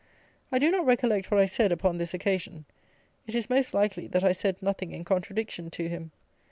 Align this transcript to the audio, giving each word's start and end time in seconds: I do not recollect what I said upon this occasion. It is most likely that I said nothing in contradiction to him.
I 0.51 0.57
do 0.57 0.71
not 0.71 0.87
recollect 0.87 1.29
what 1.29 1.39
I 1.39 1.45
said 1.45 1.71
upon 1.71 1.99
this 1.99 2.11
occasion. 2.11 2.65
It 3.27 3.35
is 3.35 3.51
most 3.51 3.71
likely 3.71 4.07
that 4.07 4.23
I 4.23 4.31
said 4.31 4.59
nothing 4.59 4.93
in 4.93 5.03
contradiction 5.03 5.69
to 5.69 5.89
him. 5.89 6.09